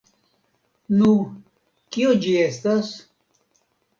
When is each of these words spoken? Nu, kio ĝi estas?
Nu, 1.01 1.09
kio 1.95 2.15
ĝi 2.23 2.33
estas? 2.45 2.89